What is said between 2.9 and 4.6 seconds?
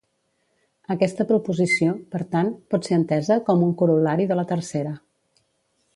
entesa com un corol·lari de la